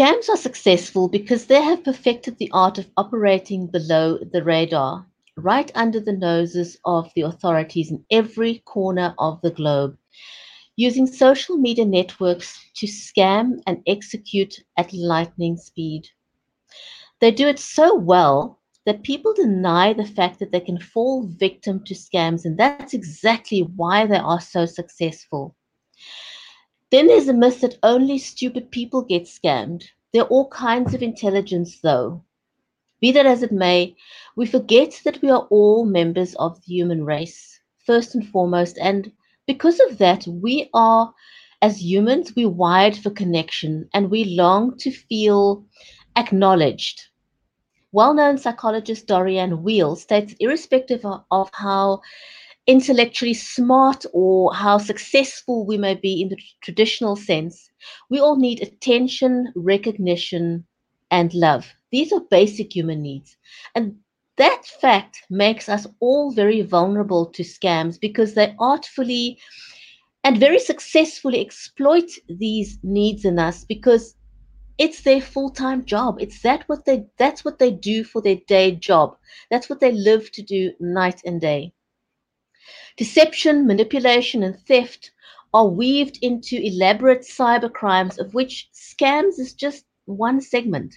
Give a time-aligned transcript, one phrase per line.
[0.00, 5.70] Scams are successful because they have perfected the art of operating below the radar, right
[5.74, 9.98] under the noses of the authorities in every corner of the globe,
[10.76, 16.08] using social media networks to scam and execute at lightning speed.
[17.20, 21.84] They do it so well that people deny the fact that they can fall victim
[21.84, 25.54] to scams, and that's exactly why they are so successful.
[26.90, 29.84] Then there's a myth that only stupid people get scammed.
[30.12, 32.24] There are all kinds of intelligence, though.
[33.00, 33.94] Be that as it may,
[34.36, 38.76] we forget that we are all members of the human race, first and foremost.
[38.78, 39.12] And
[39.46, 41.14] because of that, we are,
[41.62, 45.64] as humans, we're wired for connection and we long to feel
[46.16, 47.00] acknowledged.
[47.92, 52.02] Well known psychologist Dorian Wheel states irrespective of, of how
[52.70, 57.70] intellectually smart or how successful we may be in the traditional sense,
[58.10, 60.66] we all need attention, recognition,
[61.10, 61.74] and love.
[61.92, 63.36] These are basic human needs.
[63.74, 63.96] And
[64.38, 69.38] that fact makes us all very vulnerable to scams because they artfully
[70.24, 74.14] and very successfully exploit these needs in us because
[74.78, 78.72] it's their full-time job it's that what they that's what they do for their day
[78.72, 79.16] job
[79.50, 81.72] that's what they live to do night and day
[82.96, 85.10] deception manipulation and theft
[85.52, 90.94] are weaved into elaborate cyber crimes of which scams is just one segment.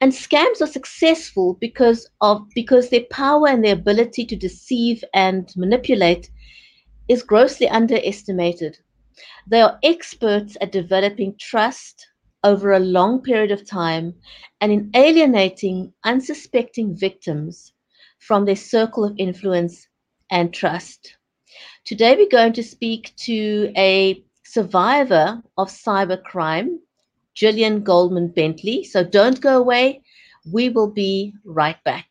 [0.00, 5.52] And scams are successful because of because their power and their ability to deceive and
[5.56, 6.30] manipulate
[7.08, 8.78] is grossly underestimated.
[9.48, 12.06] They are experts at developing trust
[12.44, 14.14] over a long period of time
[14.60, 17.72] and in alienating unsuspecting victims
[18.20, 19.87] from their circle of influence
[20.30, 21.16] and trust.
[21.84, 26.78] Today, we're going to speak to a survivor of cybercrime,
[27.34, 28.84] Gillian Goldman Bentley.
[28.84, 30.02] So don't go away.
[30.50, 32.10] We will be right back.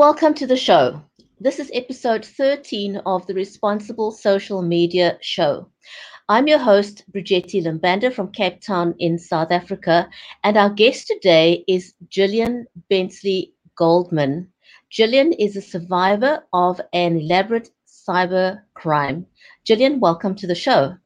[0.00, 0.98] Welcome to the show.
[1.40, 5.68] This is episode 13 of the Responsible Social Media Show.
[6.26, 10.08] I'm your host, Brigetti Limbanda from Cape Town in South Africa,
[10.42, 14.48] and our guest today is Gillian Bentley Goldman.
[14.88, 19.26] Gillian is a survivor of an elaborate cyber crime.
[19.66, 20.96] Gillian, welcome to the show.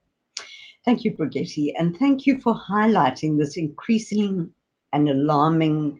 [0.84, 4.53] Thank you, Brigetti, and thank you for highlighting this increasing
[4.93, 5.99] and alarming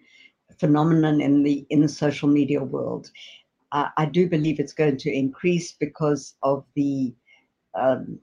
[0.59, 3.11] phenomenon in the in the social media world.
[3.73, 7.15] Uh, I do believe it's going to increase because of the
[7.75, 8.21] um,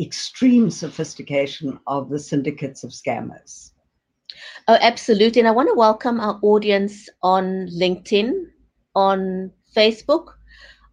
[0.00, 3.70] extreme sophistication of the syndicates of scammers.
[4.68, 5.40] Oh, absolutely.
[5.40, 8.46] And I want to welcome our audience on LinkedIn,
[8.94, 10.34] on Facebook,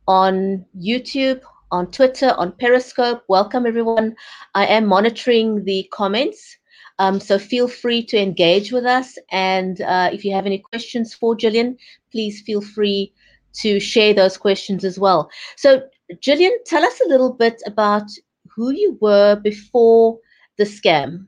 [0.08, 1.42] on YouTube,
[1.72, 3.24] on Twitter, on Periscope.
[3.28, 4.16] Welcome, everyone.
[4.56, 6.58] I am monitoring the comments.
[7.00, 9.18] Um, so feel free to engage with us.
[9.32, 11.78] And uh, if you have any questions for Gillian,
[12.12, 13.14] please feel free
[13.62, 15.30] to share those questions as well.
[15.56, 15.84] So,
[16.22, 18.10] Gillian, tell us a little bit about
[18.50, 20.20] who you were before
[20.58, 21.28] the scam.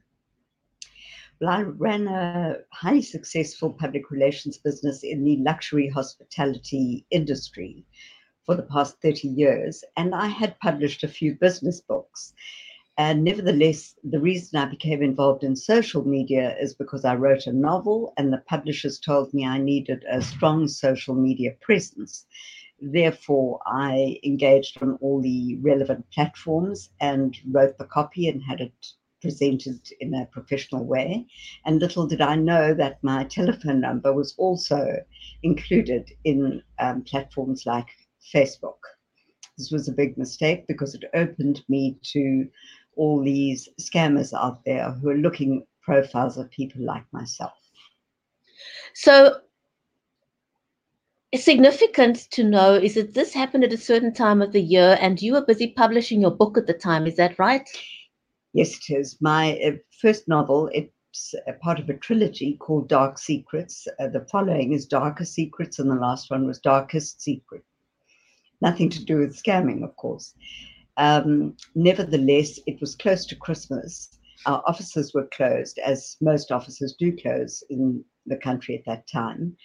[1.40, 7.86] Well, I ran a highly successful public relations business in the luxury hospitality industry
[8.46, 12.34] for the past 30 years, and I had published a few business books.
[13.00, 17.54] And nevertheless, the reason I became involved in social media is because I wrote a
[17.54, 22.26] novel, and the publishers told me I needed a strong social media presence.
[22.82, 28.88] Therefore, I engaged on all the relevant platforms and wrote the copy and had it
[29.22, 31.26] presented in a professional way.
[31.64, 34.98] And little did I know that my telephone number was also
[35.42, 37.88] included in um, platforms like
[38.36, 38.80] Facebook.
[39.58, 42.50] This was a big mistake because it opened me to
[43.00, 47.54] all these scammers out there who are looking profiles of people like myself.
[48.94, 49.38] So
[51.32, 54.98] it's significant to know is that this happened at a certain time of the year
[55.00, 57.68] and you were busy publishing your book at the time, is that right?
[58.54, 59.18] Yes, it is.
[59.22, 63.88] My uh, first novel, it's a part of a trilogy called Dark Secrets.
[64.00, 67.64] Uh, the following is Darker Secrets, and the last one was Darkest Secret.
[68.62, 70.34] nothing to do with scamming, of course.
[71.00, 74.20] Um, nevertheless, it was close to Christmas.
[74.46, 79.56] Our offices were closed, as most offices do close in the country at that time,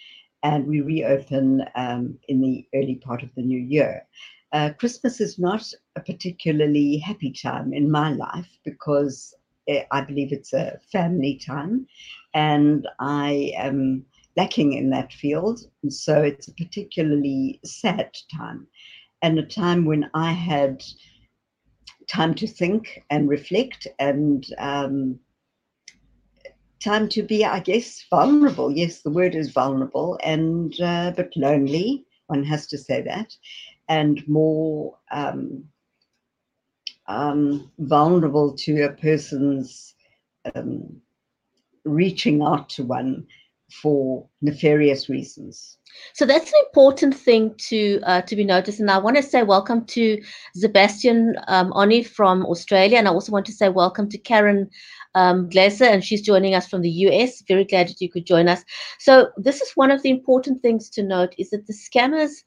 [0.43, 4.07] and we reopen um, in the early part of the new year.
[4.53, 9.33] Uh, Christmas is not a particularly happy time in my life because
[9.67, 11.85] eh, I believe it's a family time,
[12.33, 14.05] and I am
[14.37, 15.59] lacking in that field.
[15.83, 18.67] And so it's a particularly sad time
[19.21, 20.83] and a time when I had
[22.07, 25.19] time to think and reflect and um,
[26.83, 28.71] time to be, I guess, vulnerable.
[28.71, 32.05] Yes, the word is vulnerable and uh, but lonely.
[32.27, 33.35] One has to say that,
[33.87, 35.63] and more um,
[37.07, 39.93] um, vulnerable to a person's
[40.53, 41.01] um,
[41.83, 43.27] reaching out to one
[43.71, 45.77] for nefarious reasons.
[46.13, 48.79] So that's an important thing to uh, to be noticed.
[48.79, 50.21] And I want to say welcome to
[50.55, 54.69] Sebastian um, Oni from Australia, and I also want to say welcome to Karen
[55.15, 57.41] um, Glaser, and she's joining us from the US.
[57.47, 58.63] Very glad that you could join us.
[58.99, 62.43] So this is one of the important things to note: is that the scammers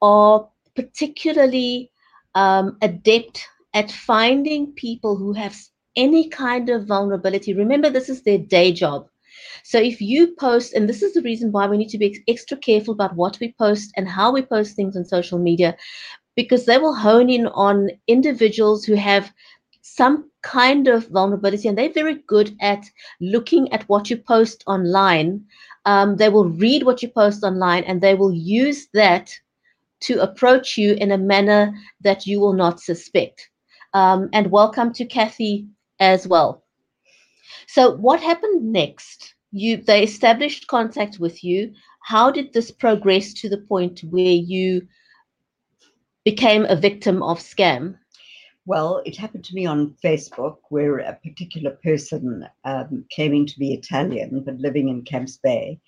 [0.00, 1.90] are particularly
[2.34, 5.56] um, adept at finding people who have
[5.96, 7.54] any kind of vulnerability.
[7.54, 9.08] Remember, this is their day job.
[9.64, 12.56] So if you post, and this is the reason why we need to be extra
[12.56, 15.76] careful about what we post and how we post things on social media,
[16.36, 19.32] because they will hone in on individuals who have
[19.82, 22.84] some kind of vulnerability and they're very good at
[23.20, 25.44] looking at what you post online.
[25.84, 29.30] Um, they will read what you post online and they will use that
[30.00, 31.72] to approach you in a manner
[32.02, 33.48] that you will not suspect.
[33.94, 35.66] Um, and welcome to Kathy
[36.00, 36.65] as well.
[37.66, 39.34] So, what happened next?
[39.56, 41.72] you they established contact with you.
[42.02, 44.86] How did this progress to the point where you
[46.24, 47.96] became a victim of scam?
[48.66, 53.72] Well it happened to me on facebook where a particular person um, claiming to be
[53.72, 55.78] italian but living in camps bay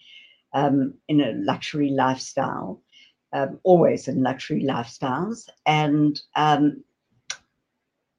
[0.54, 2.80] um, in a luxury lifestyle
[3.32, 5.48] um, always in luxury lifestyles.
[5.66, 6.82] And um,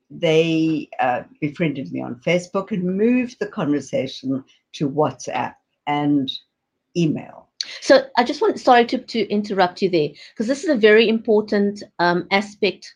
[0.10, 5.56] they uh, befriended me on Facebook and moved the conversation to WhatsApp
[5.88, 6.32] and
[6.98, 7.48] email.
[7.82, 11.08] So I just want, sorry to, to interrupt you there, because this is a very
[11.08, 12.96] important um, aspect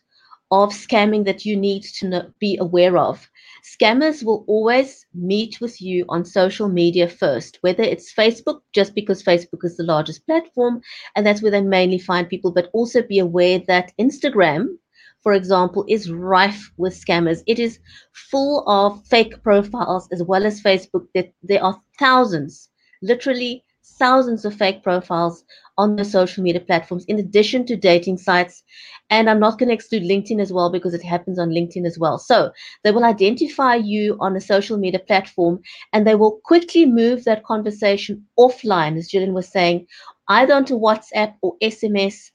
[0.50, 3.28] of scamming that you need to know, be aware of.
[3.64, 9.22] Scammers will always meet with you on social media first, whether it's Facebook, just because
[9.22, 10.80] Facebook is the largest platform,
[11.16, 14.76] and that's where they mainly find people, but also be aware that Instagram
[15.24, 17.42] for example, is rife with scammers.
[17.46, 17.80] It is
[18.12, 21.06] full of fake profiles as well as Facebook.
[21.14, 22.68] There are thousands,
[23.02, 23.64] literally
[23.98, 25.44] thousands of fake profiles
[25.78, 28.62] on the social media platforms, in addition to dating sites.
[29.10, 31.98] And I'm not going to exclude LinkedIn as well because it happens on LinkedIn as
[31.98, 32.18] well.
[32.18, 35.60] So they will identify you on a social media platform
[35.92, 39.86] and they will quickly move that conversation offline, as Gillian was saying,
[40.28, 42.30] either onto WhatsApp or SMS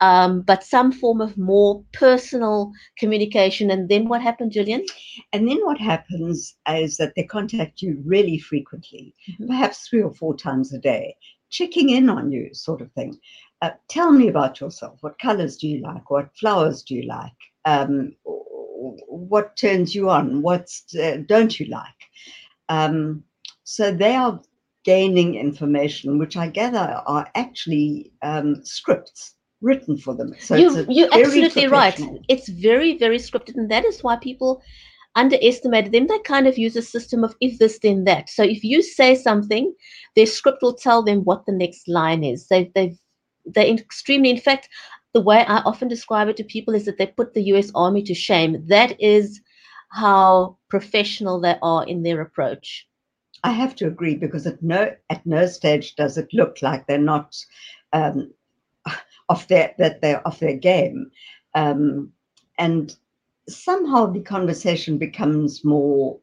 [0.00, 3.70] um, but some form of more personal communication.
[3.70, 4.84] And then what happened, Julian?
[5.32, 9.46] And then what happens is that they contact you really frequently, mm-hmm.
[9.46, 11.16] perhaps three or four times a day,
[11.50, 13.18] checking in on you, sort of thing.
[13.62, 14.98] Uh, tell me about yourself.
[15.02, 16.10] What colors do you like?
[16.10, 17.32] What flowers do you like?
[17.66, 20.40] Um, what turns you on?
[20.40, 20.70] What
[21.02, 21.84] uh, don't you like?
[22.70, 23.22] Um,
[23.64, 24.40] so they are
[24.84, 30.34] gaining information, which I gather are actually um, scripts written for them.
[30.40, 31.98] So you, you're absolutely right.
[32.28, 34.62] It's very, very scripted, and that is why people
[35.16, 36.06] underestimate them.
[36.06, 38.28] They kind of use a system of if this, then that.
[38.28, 39.74] So if you say something,
[40.16, 42.48] their script will tell them what the next line is.
[42.48, 42.96] They, they,
[43.44, 44.30] they're extremely.
[44.30, 44.68] In fact,
[45.12, 47.70] the way I often describe it to people is that they put the U.S.
[47.74, 48.64] Army to shame.
[48.68, 49.40] That is
[49.90, 52.86] how professional they are in their approach.
[53.42, 56.98] I have to agree because at no at no stage does it look like they're
[56.98, 57.36] not
[57.92, 58.30] um,
[59.30, 61.10] of their that they're off their game,
[61.54, 62.12] um,
[62.58, 62.94] and
[63.48, 66.20] somehow the conversation becomes more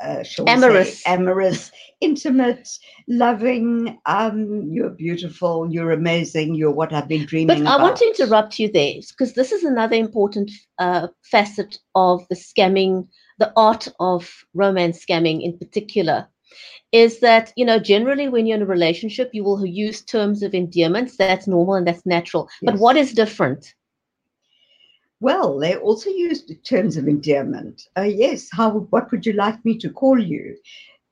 [0.00, 2.68] uh, amorous, say, amorous, intimate,
[3.08, 3.98] loving.
[4.06, 5.70] Um, you're beautiful.
[5.70, 6.54] You're amazing.
[6.54, 7.64] You're what I've been dreaming.
[7.64, 12.26] But I want to interrupt you there because this is another important uh, facet of
[12.28, 16.28] the scamming, the art of romance scamming in particular
[16.92, 20.54] is that you know generally when you're in a relationship you will use terms of
[20.54, 22.72] endearments that's normal and that's natural yes.
[22.72, 23.74] but what is different
[25.20, 29.64] well they also use the terms of endearment uh, yes how what would you like
[29.64, 30.56] me to call you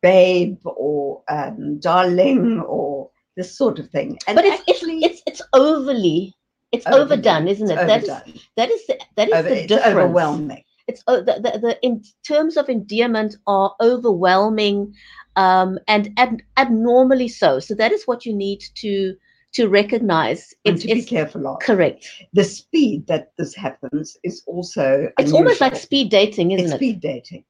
[0.02, 5.40] babe or um, darling or this sort of thing and but it's, actually, it's, it's
[5.40, 6.34] it's overly
[6.72, 7.02] It's Overdone.
[7.02, 7.78] overdone, isn't it?
[7.78, 9.86] It's that is that is the, that is Over- the difference.
[9.86, 10.64] overwhelming.
[10.88, 14.94] It's the, the, the in terms of endearment are overwhelming
[15.36, 17.58] um, and ab- abnormally so.
[17.60, 19.14] So that is what you need to
[19.54, 20.52] to recognize.
[20.64, 21.60] And It's, to be it's careful of.
[21.60, 22.08] correct.
[22.32, 26.78] The speed that this happens is also It's almost like speed dating, isn't it's it?
[26.78, 27.44] speed dating.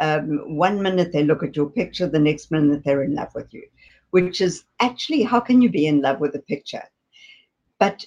[0.00, 3.52] Um, one minute they look at your picture, the next minute they're in love with
[3.52, 3.62] you,
[4.10, 6.82] which is actually how can you be in love with a picture?
[7.78, 8.04] But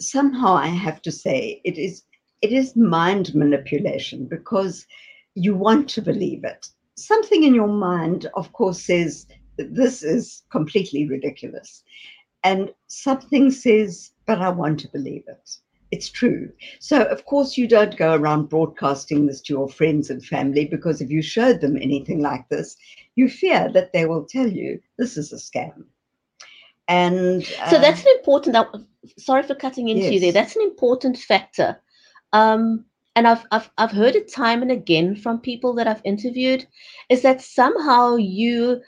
[0.00, 2.04] somehow I have to say it is
[2.42, 4.86] it is mind manipulation because
[5.34, 6.66] you want to believe it.
[6.96, 11.82] Something in your mind, of course, says that this is completely ridiculous.
[12.42, 15.56] And something says, but I want to believe it.
[15.90, 16.50] It's true.
[16.80, 21.00] So, of course, you don't go around broadcasting this to your friends and family because
[21.00, 22.76] if you showed them anything like this,
[23.14, 25.84] you fear that they will tell you this is a scam.
[26.88, 28.56] And So uh, that's an important.
[28.56, 28.66] uh,
[29.18, 30.32] Sorry for cutting into you there.
[30.32, 31.80] That's an important factor,
[32.32, 32.84] um,
[33.16, 36.66] and I've, I've I've heard it time and again from people that I've interviewed,
[37.08, 38.80] is that somehow you,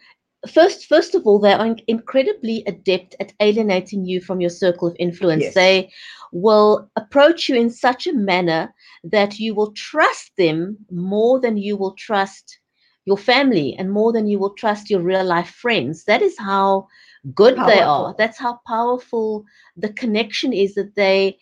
[0.49, 5.45] first first of all, they're incredibly adept at alienating you from your circle of influence.
[5.45, 5.55] Yes.
[5.55, 5.93] They
[6.33, 11.77] will approach you in such a manner that you will trust them more than you
[11.77, 12.59] will trust
[13.05, 16.05] your family and more than you will trust your real life friends.
[16.05, 16.89] That is how
[17.35, 18.15] good they are.
[18.19, 19.45] That's how powerful
[19.77, 21.39] the connection is that they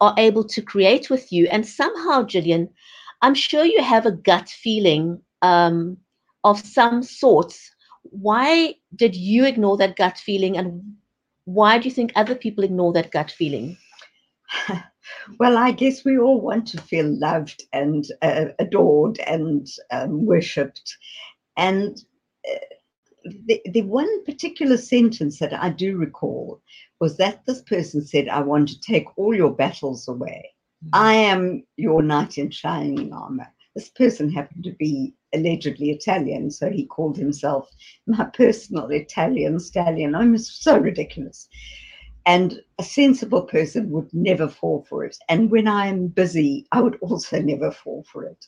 [0.00, 1.48] are able to create with you.
[1.50, 2.68] And somehow, Gillian,
[3.22, 5.96] I'm sure you have a gut feeling um,
[6.44, 7.70] of some sorts.
[8.02, 10.82] Why did you ignore that gut feeling, and
[11.44, 13.76] why do you think other people ignore that gut feeling?
[15.38, 20.96] well, I guess we all want to feel loved and uh, adored and um, worshipped.
[21.56, 21.98] And
[22.48, 22.58] uh,
[23.46, 26.60] the, the one particular sentence that I do recall
[27.00, 30.50] was that this person said, I want to take all your battles away.
[30.84, 30.90] Mm.
[30.92, 33.48] I am your knight in shining armor.
[33.74, 37.68] This person happened to be allegedly Italian, so he called himself
[38.06, 40.14] my personal Italian stallion.
[40.14, 41.48] I mean, it's so ridiculous.
[42.24, 45.16] And a sensible person would never fall for it.
[45.28, 48.46] And when I'm busy, I would also never fall for it.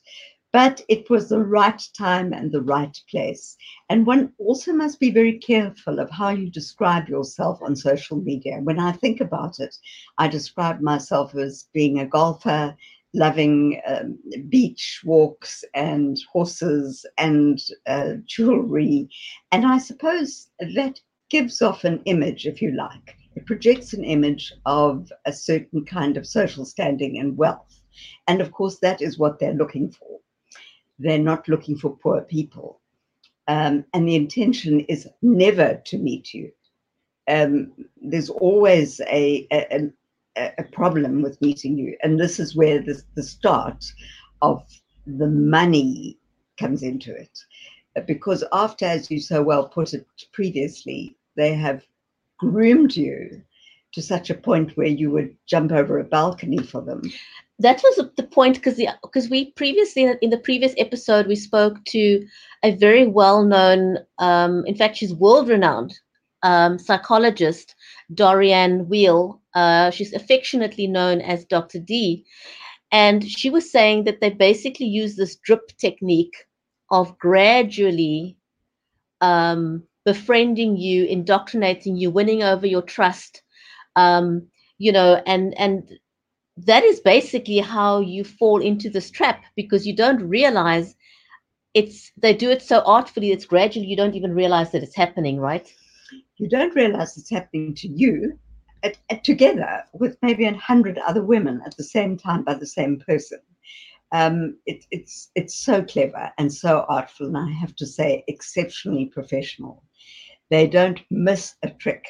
[0.59, 3.57] But it was the right time and the right place.
[3.89, 8.59] And one also must be very careful of how you describe yourself on social media.
[8.61, 9.77] When I think about it,
[10.19, 12.77] I describe myself as being a golfer,
[13.15, 19.09] loving um, beach walks and horses and uh, jewelry.
[19.53, 21.01] And I suppose that
[21.31, 23.17] gives off an image, if you like.
[23.37, 27.81] It projects an image of a certain kind of social standing and wealth.
[28.27, 30.19] And of course, that is what they're looking for.
[30.99, 32.81] They're not looking for poor people.
[33.47, 36.53] Um, and the intention is never to meet you.
[37.29, 39.91] Um, there's always a, a,
[40.37, 41.97] a, a problem with meeting you.
[42.03, 43.85] And this is where the, the start
[44.43, 44.63] of
[45.07, 46.19] the money
[46.59, 47.39] comes into it.
[48.07, 51.85] Because after, as you so well put it previously, they have
[52.39, 53.43] groomed you
[53.93, 57.03] to such a point where you would jump over a balcony for them.
[57.59, 62.25] That was the point because because we previously in the previous episode we spoke to
[62.63, 65.99] a very well known um, in fact she's world renowned
[66.43, 67.75] um, psychologist
[68.15, 71.81] Dorianne Wheel uh, she's affectionately known as Dr.
[71.81, 72.25] D
[72.93, 76.47] and she was saying that they basically use this drip technique
[76.91, 78.37] of gradually
[79.21, 83.43] um, befriending you indoctrinating you winning over your trust
[83.97, 84.47] um,
[84.79, 85.99] you know and and
[86.67, 90.97] that is basically how you fall into this trap because you don't realize
[91.75, 95.39] it's they do it so artfully it's gradually you don't even realize that it's happening
[95.41, 95.69] right
[96.39, 98.39] You don't realize it's happening to you
[98.83, 102.67] at, at- together with maybe a hundred other women at the same time by the
[102.67, 103.41] same person.
[104.13, 109.07] Um, it, it's it's so clever and so artful, and I have to say, exceptionally
[109.07, 109.85] professional.
[110.51, 112.05] They don't miss a trick.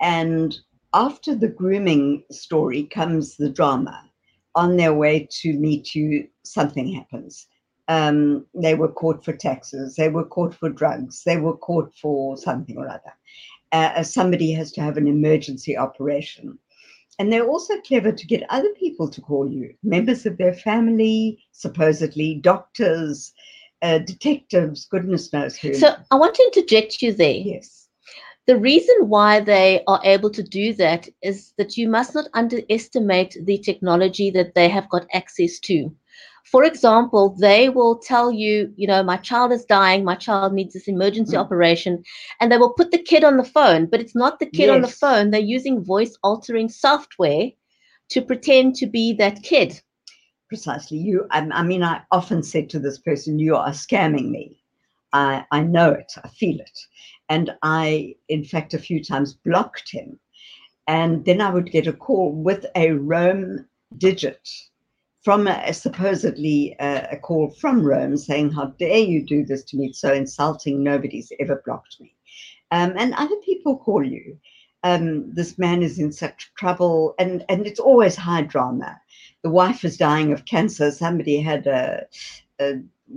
[0.00, 0.56] And
[0.96, 4.02] after the grooming story comes the drama.
[4.54, 7.46] On their way to meet you, something happens.
[7.88, 12.36] Um, they were caught for taxes, they were caught for drugs, they were caught for
[12.38, 13.12] something or other.
[13.72, 16.58] Uh, somebody has to have an emergency operation.
[17.18, 21.38] And they're also clever to get other people to call you, members of their family,
[21.52, 23.34] supposedly doctors,
[23.82, 25.74] uh, detectives, goodness knows who.
[25.74, 27.85] so i want to interject you there yes,
[28.46, 33.36] the reason why they are able to do that is that you must not underestimate
[33.44, 35.90] the technology that they have got access to
[36.44, 40.66] For example, they will tell you, you know, my child is dying, my child needs
[40.68, 41.36] this emergency Mm.
[41.36, 41.96] operation,
[42.34, 44.80] and they will put the kid on the phone, but it's not the kid on
[44.82, 45.30] the phone.
[45.30, 47.50] They're using voice altering software
[48.10, 49.80] to pretend to be that kid.
[50.48, 50.98] Precisely.
[50.98, 54.62] You, I, I mean, I often said to this person, You are scamming me.
[55.12, 56.78] I, I know it, I feel it.
[57.28, 60.18] And I, in fact, a few times blocked him.
[60.86, 63.66] And then I would get a call with a Rome
[63.98, 64.48] digit
[65.22, 69.76] from a, supposedly a, a call from Rome saying, How dare you do this to
[69.76, 69.86] me?
[69.86, 70.82] It's so insulting.
[70.82, 72.14] Nobody's ever blocked me.
[72.70, 74.38] Um, and other people call you.
[74.84, 79.00] Um, this man is in such trouble, and, and it's always high drama
[79.46, 80.90] the wife is dying of cancer.
[80.90, 82.06] Somebody had a, a,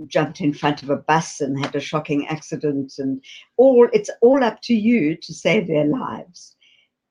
[0.06, 3.22] jumped in front of a bus and had a shocking accident, and
[3.56, 6.56] all it's all up to you to save their lives.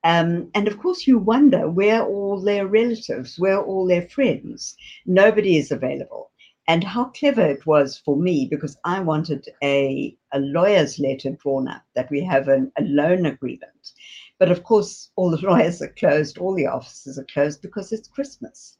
[0.02, 4.76] Um, and of course, you wonder where all their relatives, where all their friends.
[5.04, 6.30] Nobody is available.
[6.68, 11.66] And how clever it was for me because I wanted a, a lawyer's letter drawn
[11.68, 13.92] up that we have an, a loan agreement.
[14.38, 18.08] But of course, all the lawyers are closed, all the offices are closed because it's
[18.08, 18.78] Christmas.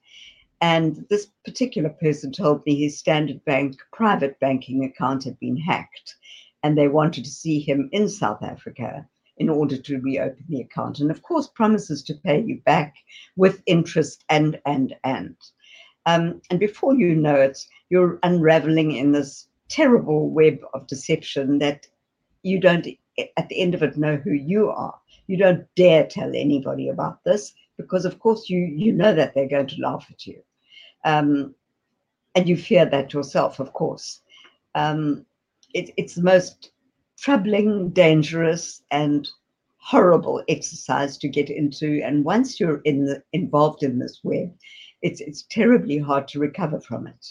[0.62, 6.16] And this particular person told me his Standard Bank private banking account had been hacked,
[6.62, 11.00] and they wanted to see him in South Africa in order to reopen the account.
[11.00, 12.94] And of course, promises to pay you back
[13.36, 15.34] with interest and, and, and.
[16.04, 21.86] Um, and before you know it, you're unraveling in this terrible web of deception that
[22.42, 22.86] you don't,
[23.38, 24.98] at the end of it, know who you are.
[25.26, 29.48] You don't dare tell anybody about this because, of course, you, you know that they're
[29.48, 30.42] going to laugh at you.
[31.04, 31.54] Um,
[32.34, 34.20] and you fear that yourself, of course.
[34.74, 35.26] Um,
[35.74, 36.70] it, it's the most
[37.18, 39.28] troubling, dangerous, and
[39.78, 42.00] horrible exercise to get into.
[42.04, 44.52] And once you're in the, involved in this web,
[45.02, 47.26] it's it's terribly hard to recover from it.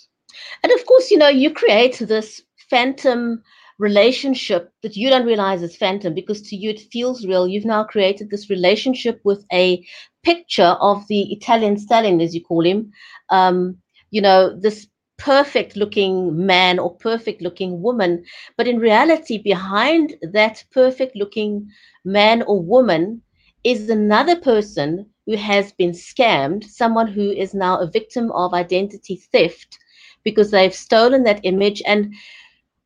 [0.63, 3.43] And of course, you know, you create this phantom
[3.79, 7.47] relationship that you don't realize is phantom because to you it feels real.
[7.47, 9.85] You've now created this relationship with a
[10.23, 12.91] picture of the Italian stallion, as you call him.
[13.29, 13.77] Um,
[14.11, 14.87] you know, this
[15.17, 18.23] perfect looking man or perfect looking woman.
[18.57, 21.67] But in reality, behind that perfect looking
[22.05, 23.21] man or woman
[23.63, 29.21] is another person who has been scammed, someone who is now a victim of identity
[29.31, 29.77] theft
[30.23, 31.81] because they've stolen that image.
[31.85, 32.13] And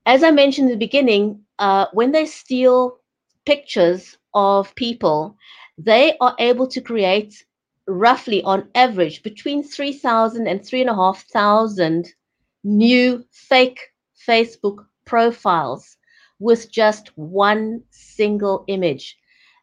[0.05, 2.99] as I mentioned in the beginning, uh, when they steal
[3.45, 5.37] pictures of people,
[5.77, 7.45] they are able to create
[7.87, 12.07] roughly on average between 3,000 and 3,500
[12.63, 13.79] new fake
[14.27, 15.97] Facebook profiles
[16.39, 19.17] with just one single image.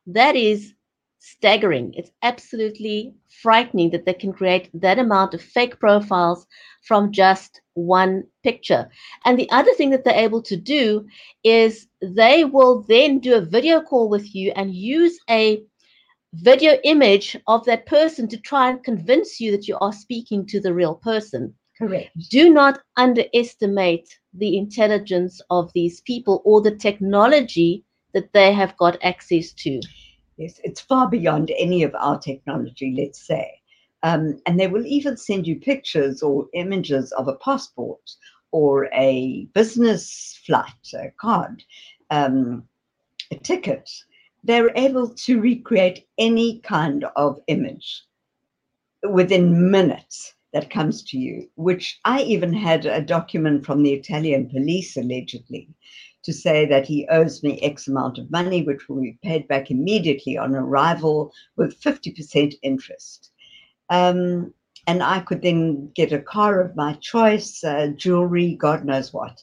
[0.07, 0.75] That is
[1.21, 1.93] staggering.
[1.97, 6.47] It's absolutely frightening that they can create that amount of fake profiles
[6.83, 8.89] from just one picture.
[9.25, 11.07] And the other thing that they're able to do
[11.45, 15.63] is they will then do a video call with you and use a
[16.35, 20.61] video image of that person to try and convince you that you are speaking to
[20.61, 21.55] the real person.
[21.79, 22.11] Correct.
[22.31, 29.03] Do not underestimate the intelligence of these people or the technology that they have got
[29.03, 29.81] access to.
[30.41, 33.61] Yes, it's far beyond any of our technology, let's say.
[34.03, 38.01] Um, and they will even send you pictures or images of a passport
[38.51, 41.63] or a business flight, a card,
[42.11, 42.67] um,
[43.31, 43.91] a ticket.
[44.43, 48.03] They're able to recreate any kind of image
[49.11, 54.49] within minutes that comes to you, which I even had a document from the Italian
[54.49, 55.69] police allegedly
[56.31, 59.69] to say that he owes me X amount of money, which will be paid back
[59.69, 63.33] immediately on arrival with 50% interest.
[63.91, 64.55] Um,
[64.87, 69.43] and I could then get a car of my choice, uh, jewelry, God knows what.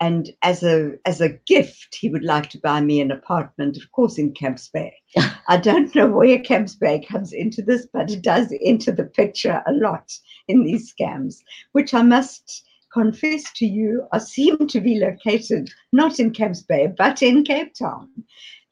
[0.00, 3.90] And as a as a gift, he would like to buy me an apartment, of
[3.90, 4.94] course, in Camps Bay.
[5.48, 9.60] I don't know where Camps Bay comes into this, but it does enter the picture
[9.66, 11.38] a lot in these scams,
[11.72, 16.88] which I must confess to you are seem to be located not in Camps Bay,
[16.96, 18.08] but in Cape Town.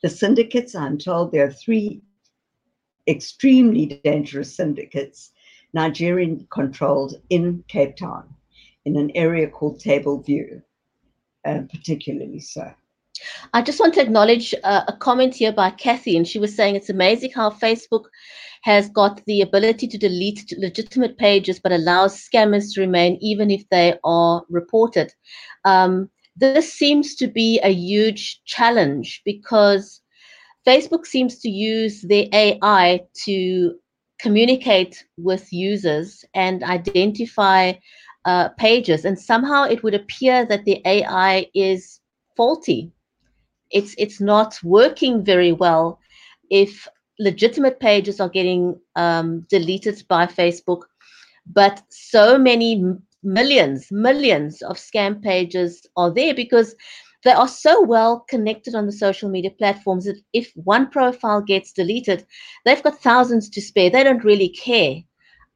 [0.03, 2.03] The syndicates, I'm told there are three
[3.09, 5.33] extremely dangerous syndicates,
[5.73, 8.35] Nigerian controlled in Cape Town,
[8.85, 10.63] in an area called Table View,
[11.45, 12.73] uh, particularly so.
[13.55, 16.77] I just want to acknowledge uh, a comment here by Kathy, and she was saying
[16.77, 18.05] it's amazing how Facebook
[18.63, 23.69] has got the ability to delete legitimate pages but allows scammers to remain even if
[23.71, 25.13] they are reported.
[25.65, 30.01] Um, this seems to be a huge challenge because
[30.67, 33.75] Facebook seems to use their AI to
[34.19, 37.73] communicate with users and identify
[38.25, 42.01] uh, pages, and somehow it would appear that the AI is
[42.37, 42.91] faulty.
[43.71, 45.99] It's it's not working very well
[46.51, 50.83] if legitimate pages are getting um, deleted by Facebook,
[51.47, 52.83] but so many
[53.23, 56.75] millions, millions of scam pages are there because
[57.25, 61.73] they are so well connected on the social media platforms that if one profile gets
[61.73, 62.25] deleted,
[62.65, 63.91] they've got thousands to spare.
[63.91, 65.03] They don't really care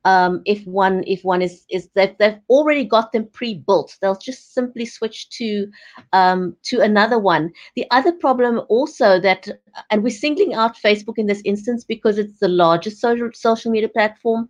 [0.05, 3.97] um, if one if one is is they've, they've already got them pre-built.
[4.01, 5.71] They'll just simply switch to
[6.13, 7.53] um, to another one.
[7.77, 9.49] The other problem also that
[9.91, 13.89] and we're singling out facebook in this instance because it's the largest social social media
[13.89, 14.49] platform.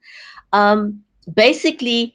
[0.52, 1.02] Um,
[1.34, 2.14] basically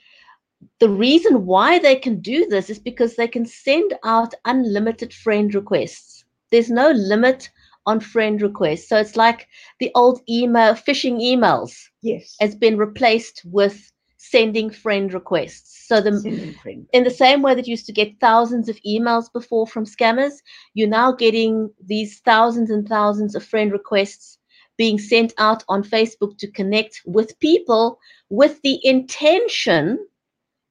[0.79, 5.53] the reason why they can do this is because they can send out unlimited friend
[5.53, 6.25] requests.
[6.51, 7.49] There's no limit
[7.85, 8.89] on friend requests.
[8.89, 9.47] So it's like
[9.79, 11.73] the old email, phishing emails.
[12.01, 12.35] Yes.
[12.39, 15.85] Has been replaced with sending friend requests.
[15.87, 16.55] So the
[16.93, 20.33] in the same way that you used to get thousands of emails before from scammers,
[20.73, 24.39] you're now getting these thousands and thousands of friend requests
[24.77, 29.99] being sent out on Facebook to connect with people with the intention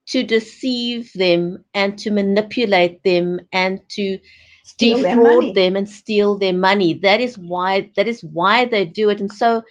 [0.07, 4.19] to deceive them and to manipulate them and to
[4.73, 6.95] defraud them and steal their money.
[6.95, 9.21] That is why that is why they do it.
[9.21, 9.63] And so,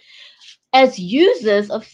[0.72, 1.86] as users of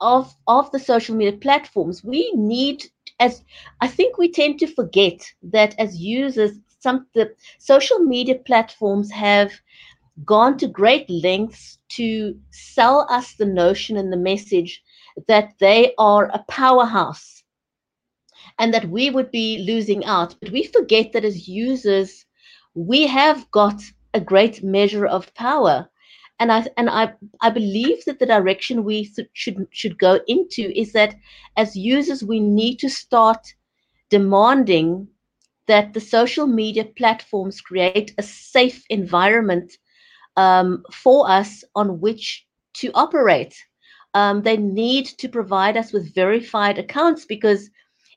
[0.00, 2.84] of of the social media platforms, we need
[3.18, 3.42] as
[3.80, 9.52] I think we tend to forget that as users, some the social media platforms have
[10.24, 14.82] gone to great lengths to sell us the notion and the message
[15.28, 17.42] that they are a powerhouse
[18.58, 20.34] and that we would be losing out.
[20.40, 22.26] But we forget that as users,
[22.74, 23.82] we have got
[24.12, 25.88] a great measure of power.
[26.40, 30.92] And i and i i believe that the direction we should should go into is
[30.92, 31.14] that
[31.56, 33.54] as users we need to start
[34.10, 35.06] demanding
[35.66, 39.78] that the social media platforms create a safe environment
[40.36, 43.54] um, for us on which to operate.
[44.14, 47.70] Um, they need to provide us with verified accounts because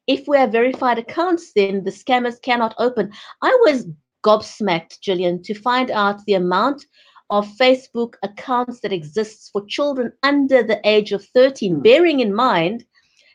[0.08, 3.12] if we have verified accounts then the scammers cannot open.
[3.42, 3.88] I was
[4.24, 6.86] gobsmacked, Gillian, to find out the amount
[7.30, 11.82] of Facebook accounts that exists for children under the age of 13, hmm.
[11.82, 12.86] bearing in mind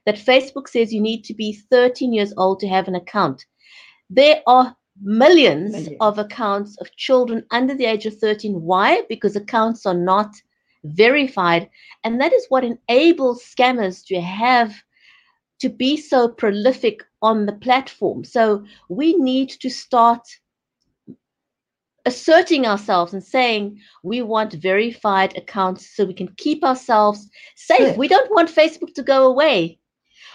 [0.06, 3.44] that Facebook says you need to be 13 years old to have an account.
[4.10, 8.60] There are millions, millions, of accounts of children under the age of 13.
[8.62, 9.02] Why?
[9.08, 10.34] Because accounts are not
[10.84, 11.70] verified.
[12.04, 14.74] And that is what enables scammers to have
[15.60, 18.24] to be so prolific on the platform.
[18.24, 20.26] So we need to start
[22.04, 27.96] asserting ourselves and saying we want verified accounts so we can keep ourselves safe.
[27.96, 29.78] We don't want Facebook to go away.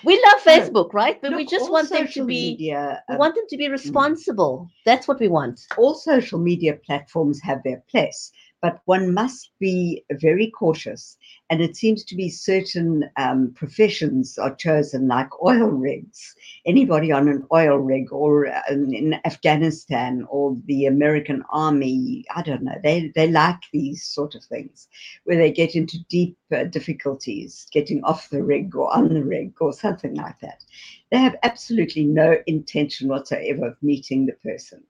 [0.04, 0.98] We love Facebook, no.
[0.98, 1.20] right?
[1.22, 3.68] But Look, we just want them to be media, um, we want them to be
[3.68, 4.70] responsible.
[4.86, 5.60] That's what we want.
[5.78, 11.18] All social media platforms have their place but one must be very cautious.
[11.50, 16.36] And it seems to be certain um, professions are chosen, like oil rigs.
[16.66, 22.64] Anybody on an oil rig or um, in Afghanistan or the American Army, I don't
[22.64, 24.88] know, they, they like these sort of things
[25.26, 29.54] where they get into deep uh, difficulties getting off the rig or on the rig
[29.60, 30.64] or something like that.
[31.12, 34.84] They have absolutely no intention whatsoever of meeting the person.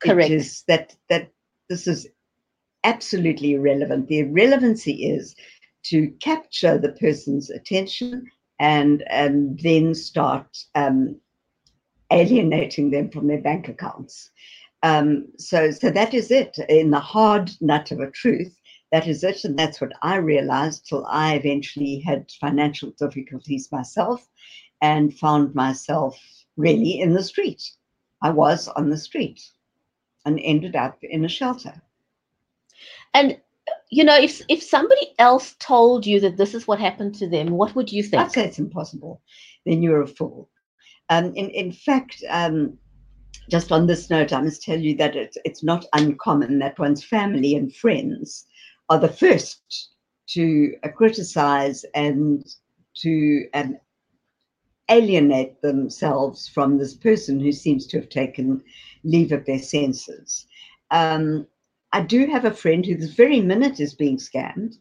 [0.00, 0.30] Correct.
[0.30, 1.30] It is that, that
[1.68, 2.06] this is
[2.84, 4.08] absolutely irrelevant.
[4.08, 5.34] The irrelevancy is
[5.84, 11.20] to capture the person's attention and, and then start um,
[12.10, 14.30] alienating them from their bank accounts.
[14.82, 16.56] Um, so, so that is it.
[16.68, 18.54] In the hard nut of a truth,
[18.92, 19.44] that is it.
[19.44, 24.26] And that's what I realized till I eventually had financial difficulties myself
[24.80, 26.18] and found myself
[26.56, 27.62] really in the street.
[28.22, 29.40] I was on the street
[30.24, 31.80] and ended up in a shelter.
[33.14, 33.38] And
[33.90, 37.50] you know, if if somebody else told you that this is what happened to them,
[37.50, 38.22] what would you think?
[38.22, 39.22] I'd say it's impossible.
[39.66, 40.48] Then you're a fool.
[41.10, 42.78] Um, in in fact, um,
[43.50, 47.04] just on this note, I must tell you that it's it's not uncommon that one's
[47.04, 48.46] family and friends
[48.88, 49.90] are the first
[50.28, 52.44] to uh, criticize and
[52.96, 53.78] to um,
[54.90, 58.62] alienate themselves from this person who seems to have taken
[59.04, 60.46] leave of their senses.
[60.90, 61.46] Um,
[61.92, 64.74] I do have a friend who this very minute is being scammed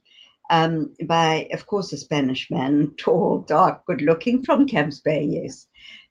[0.49, 5.67] um, by, of course, a Spanish man, tall, dark, good looking from Camps Bay, yes,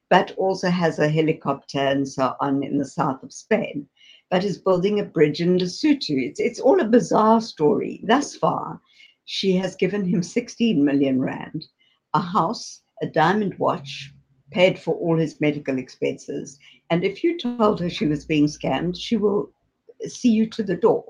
[0.08, 3.86] but also has a helicopter and so on in the south of Spain,
[4.30, 6.16] but is building a bridge in Lesotho.
[6.16, 8.00] It's, it's all a bizarre story.
[8.04, 8.80] Thus far,
[9.26, 11.66] she has given him 16 million rand,
[12.14, 14.12] a house, a diamond watch,
[14.50, 16.58] paid for all his medical expenses.
[16.88, 19.52] And if you told her she was being scammed, she will
[20.06, 21.04] see you to the door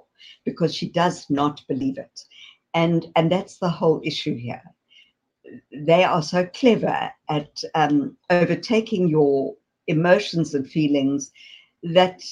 [0.45, 2.21] because she does not believe it.
[2.75, 4.63] And, and that's the whole issue here.
[5.73, 9.55] They are so clever at um, overtaking your
[9.87, 11.31] emotions and feelings
[11.83, 12.23] that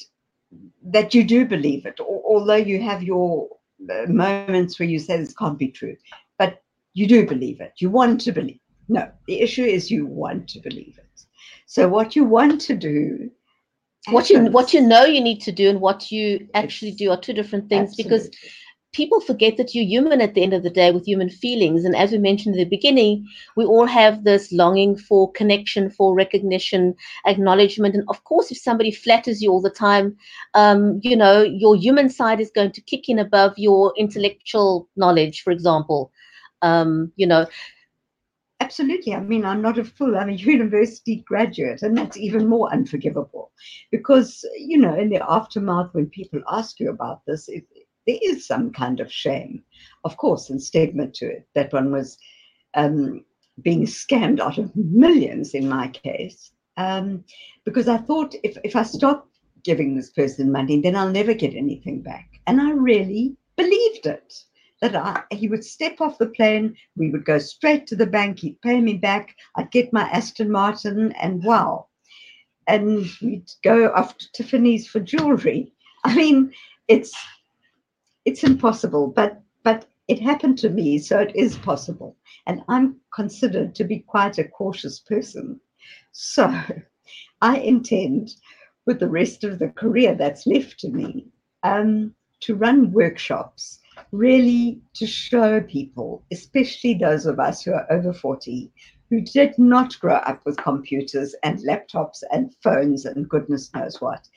[0.83, 3.47] that you do believe it, although you have your
[3.89, 5.95] uh, moments where you say this can't be true,
[6.37, 6.61] but
[6.93, 7.73] you do believe it.
[7.79, 8.59] You want to believe.
[8.87, 11.25] No, the issue is you want to believe it.
[11.65, 13.29] So what you want to do
[14.09, 17.19] what you what you know you need to do and what you actually do are
[17.19, 18.03] two different things Absolutely.
[18.03, 18.37] because
[18.93, 21.83] people forget that you're human at the end of the day with human feelings.
[21.83, 26.15] And as we mentioned in the beginning we all have this longing for connection for
[26.15, 27.95] recognition acknowledgement.
[27.95, 30.15] And of course if somebody flatters you all the time
[30.53, 35.41] um, you know your human side is going to kick in above your intellectual knowledge
[35.41, 36.11] for example.
[36.61, 37.47] Um, you know
[38.61, 39.13] Absolutely.
[39.13, 40.17] I mean, I'm not a fool.
[40.17, 43.51] I'm a university graduate, and that's even more unforgivable
[43.91, 47.65] because, you know, in the aftermath, when people ask you about this, it,
[48.07, 49.63] there is some kind of shame,
[50.03, 52.17] of course, and stigma to it that one was
[52.75, 53.25] um,
[53.61, 56.51] being scammed out of millions in my case.
[56.77, 57.23] Um,
[57.63, 59.29] because I thought if, if I stop
[59.63, 62.39] giving this person money, then I'll never get anything back.
[62.47, 64.33] And I really believed it
[64.81, 68.39] that I, he would step off the plane, we would go straight to the bank,
[68.39, 71.87] he'd pay me back, I'd get my Aston Martin, and wow.
[72.67, 75.71] And we'd go off to Tiffany's for jewelry.
[76.03, 76.53] I mean,
[76.87, 77.13] it's
[78.25, 82.15] it's impossible, but but it happened to me, so it is possible.
[82.47, 85.59] And I'm considered to be quite a cautious person.
[86.11, 86.53] So
[87.41, 88.35] I intend,
[88.85, 91.27] with the rest of the career that's left to me,
[91.63, 93.79] um, to run workshops
[94.17, 98.71] really to show people, especially those of us who are over 40,
[99.09, 104.27] who did not grow up with computers and laptops and phones and goodness knows what,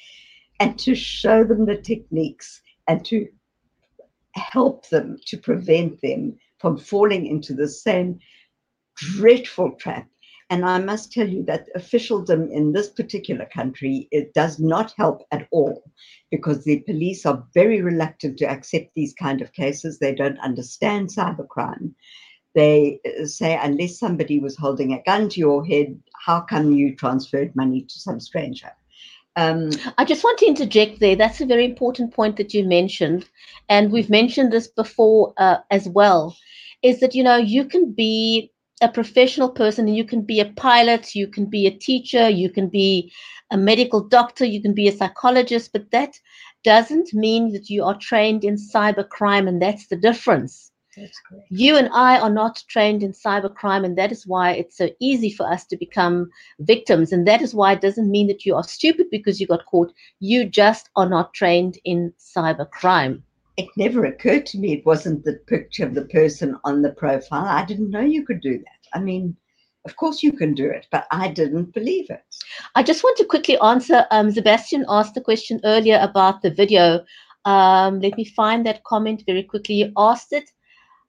[0.61, 3.29] and to show them the techniques and to
[4.33, 8.19] help them to prevent them from falling into the same
[8.97, 10.09] dreadful trap
[10.51, 15.23] and I must tell you that officialdom in this particular country, it does not help
[15.31, 15.83] at all
[16.31, 19.99] because the police are very reluctant to accept these kind of cases.
[19.99, 21.93] They don't understand cybercrime.
[22.55, 26.97] They uh, say, unless somebody was holding a gun to your head, how come you
[26.97, 28.71] transferred money to some stranger?
[29.37, 31.15] Um, I just want to interject there.
[31.15, 33.29] That's a very important point that you mentioned.
[33.69, 36.37] And we've mentioned this before uh, as well
[36.83, 40.53] is that, you know, you can be a professional person and you can be a
[40.53, 43.13] pilot you can be a teacher you can be
[43.51, 46.19] a medical doctor you can be a psychologist but that
[46.65, 50.73] doesn't mean that you are trained in cybercrime and that's the difference.
[50.97, 54.89] That's you and i are not trained in cybercrime and that is why it's so
[54.99, 58.57] easy for us to become victims and that is why it doesn't mean that you
[58.57, 59.93] are stupid because you got caught.
[60.19, 63.23] You just are not trained in cybercrime
[63.59, 67.45] it never occurred to me it wasn't the picture of the person on the profile.
[67.45, 68.81] I didn't know you could do that.
[68.95, 69.37] I mean,
[69.85, 72.23] of course you can do it, but I didn't believe it.
[72.77, 74.07] I just want to quickly answer.
[74.13, 77.05] Um, Sebastian asked the question earlier about the video.
[77.45, 79.75] Um, let me find that comment very quickly.
[79.75, 80.49] You asked it.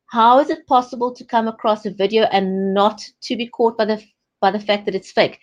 [0.07, 3.85] How is it possible to come across a video and not to be caught by
[3.85, 4.03] the
[4.41, 5.39] by the fact that it's fake?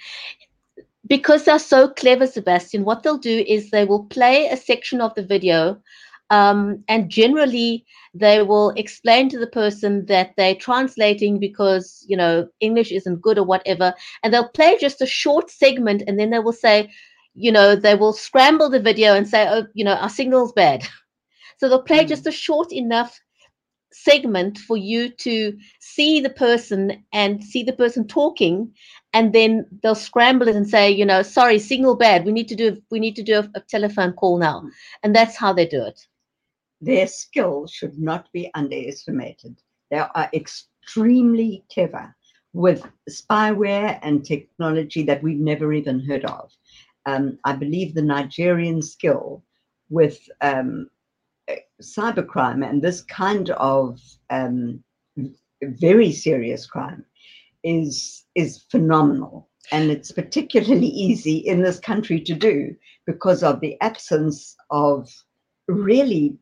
[1.06, 2.84] Because they're so clever, Sebastian.
[2.84, 5.80] What they'll do is they will play a section of the video
[6.30, 7.84] um, and generally,
[8.14, 13.38] they will explain to the person that they're translating because, you know, English isn't good
[13.38, 13.94] or whatever.
[14.22, 16.90] And they'll play just a short segment and then they will say,
[17.34, 20.86] you know, they will scramble the video and say, oh, you know, our signal's bad.
[21.58, 22.08] So they'll play mm.
[22.08, 23.18] just a short enough
[23.92, 28.70] segment for you to see the person and see the person talking
[29.14, 32.54] and then they'll scramble it and say you know sorry signal bad we need to
[32.54, 34.62] do we need to do a, a telephone call now
[35.02, 36.06] and that's how they do it
[36.86, 39.56] their skill should not be underestimated.
[39.90, 42.14] They are extremely clever
[42.52, 46.50] with spyware and technology that we've never even heard of.
[47.04, 49.44] Um, I believe the Nigerian skill
[49.90, 50.88] with um,
[51.82, 54.82] cybercrime and this kind of um,
[55.62, 57.04] very serious crime
[57.62, 62.74] is is phenomenal and it's particularly easy in this country to do
[63.06, 65.08] because of the absence of
[65.68, 66.36] really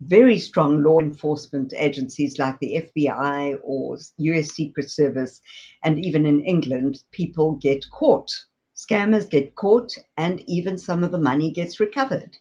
[0.00, 5.40] very strong law enforcement agencies like the FBI or US Secret Service,
[5.84, 8.30] and even in England, people get caught.
[8.76, 12.36] Scammers get caught, and even some of the money gets recovered.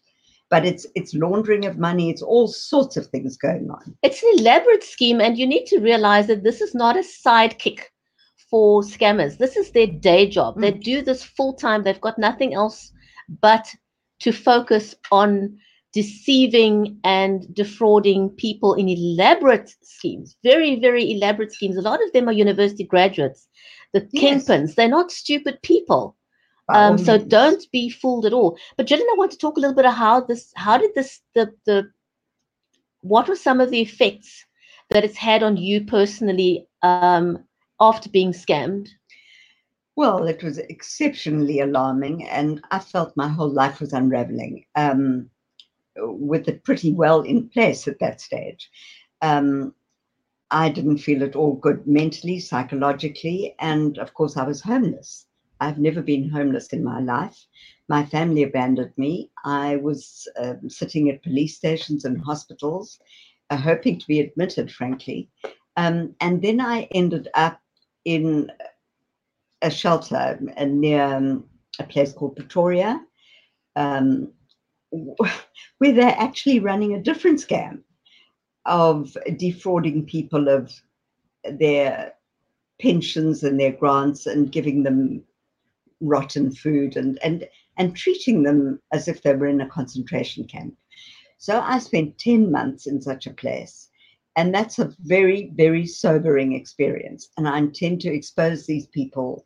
[0.49, 2.09] But it's it's laundering of money.
[2.09, 3.97] It's all sorts of things going on.
[4.03, 7.81] It's an elaborate scheme, and you need to realize that this is not a sidekick
[8.49, 9.37] for scammers.
[9.37, 10.55] This is their day job.
[10.55, 10.61] Mm.
[10.61, 11.83] They do this full time.
[11.83, 12.93] They've got nothing else
[13.41, 13.67] but
[14.19, 15.57] to focus on
[15.93, 21.77] deceiving and defrauding people in elaborate schemes, very, very elaborate schemes.
[21.77, 23.47] A lot of them are university graduates.
[23.93, 24.45] The Yes.
[24.45, 26.15] kingpins, they're not stupid people.
[26.69, 27.29] Um, so means.
[27.29, 28.57] don't be fooled at all.
[28.75, 31.21] But Gillian, I want to talk a little bit of how this, how did this,
[31.33, 31.89] the, the,
[33.01, 34.45] what were some of the effects
[34.89, 37.43] that it's had on you personally um,
[37.79, 38.89] after being scammed?
[39.95, 45.29] Well, it was exceptionally alarming, and I felt my whole life was unraveling um,
[45.97, 48.69] with it pretty well in place at that stage.
[49.21, 49.73] Um,
[50.51, 55.25] I didn't feel at all good mentally, psychologically, and of course, I was homeless.
[55.59, 57.45] I've never been homeless in my life.
[57.89, 59.31] My family abandoned me.
[59.43, 62.99] I was um, sitting at police stations and hospitals,
[63.49, 65.29] uh, hoping to be admitted, frankly.
[65.75, 67.59] Um, and then I ended up
[68.05, 68.51] in
[69.61, 71.45] a shelter uh, near um,
[71.79, 73.01] a place called Pretoria,
[73.75, 74.31] um,
[74.91, 77.81] where they're actually running a different scam
[78.65, 80.73] of defrauding people of
[81.43, 82.13] their
[82.81, 85.23] pensions and their grants and giving them
[85.99, 87.47] rotten food and and
[87.77, 90.75] and treating them as if they were in a concentration camp.
[91.37, 93.89] So I spent 10 months in such a place.
[94.35, 97.29] And that's a very, very sobering experience.
[97.37, 99.45] And I intend to expose these people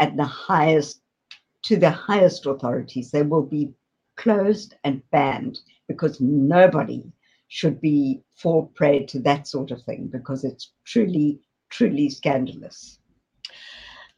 [0.00, 1.00] at the highest,
[1.64, 3.10] to the highest authorities.
[3.10, 3.72] They will be
[4.18, 7.02] closed and banned because nobody
[7.48, 12.98] should be fall prey to that sort of thing because it's truly, truly scandalous.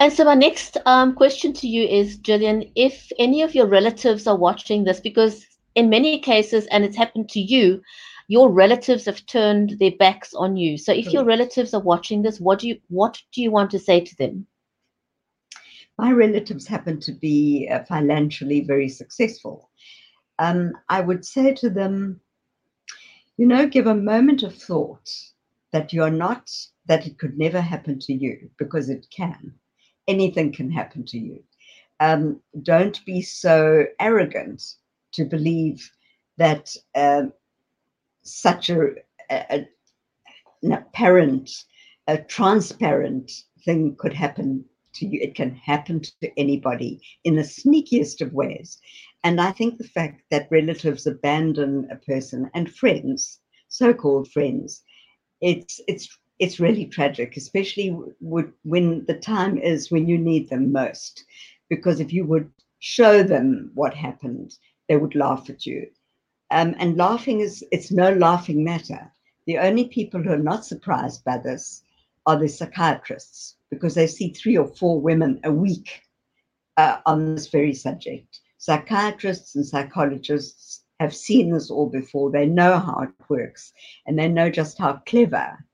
[0.00, 4.26] And so my next um, question to you is, Gillian, if any of your relatives
[4.26, 7.82] are watching this, because in many cases, and it's happened to you,
[8.28, 10.78] your relatives have turned their backs on you.
[10.78, 13.78] So if your relatives are watching this, what do you what do you want to
[13.78, 14.46] say to them?
[16.00, 19.68] My relatives happen to be uh, financially very successful.
[20.38, 22.22] Um, I would say to them,
[23.36, 25.10] you know, give a moment of thought
[25.72, 26.50] that you're not,
[26.86, 29.52] that it could never happen to you because it can.
[30.08, 31.44] Anything can happen to you.
[32.00, 34.62] Um, don't be so arrogant
[35.12, 35.90] to believe
[36.38, 37.30] that um,
[38.22, 38.94] such a,
[39.30, 39.68] a,
[40.62, 41.50] an apparent,
[42.06, 43.30] a transparent
[43.66, 45.20] thing could happen to you.
[45.20, 48.78] It can happen to anybody in the sneakiest of ways.
[49.24, 54.82] And I think the fact that relatives abandon a person and friends, so-called friends,
[55.40, 57.88] it's it's it's really tragic, especially
[58.20, 61.24] when the time is when you need them most.
[61.68, 64.56] Because if you would show them what happened,
[64.88, 65.86] they would laugh at you.
[66.50, 69.12] Um, and laughing is it's no laughing matter.
[69.46, 71.82] The only people who are not surprised by this
[72.26, 76.02] are the psychiatrists because they see three or four women a week
[76.76, 78.40] uh, on this very subject.
[78.58, 82.30] Psychiatrists and psychologists have seen this all before.
[82.30, 83.72] They know how it works
[84.06, 85.64] and they know just how clever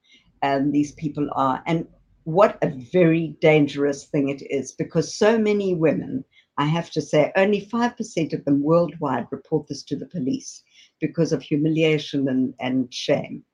[0.43, 1.63] um, these people are.
[1.67, 1.87] And
[2.25, 6.25] what a very dangerous thing it is because so many women,
[6.59, 10.63] I have to say, only 5% of them worldwide report this to the police
[11.01, 13.45] because of humiliation and, and shame